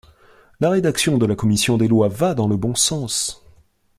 [0.59, 3.45] La rédaction de la commission des lois va dans le bon sens.